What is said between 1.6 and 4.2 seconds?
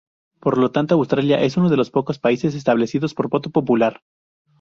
de los pocos países establecidos por voto popular.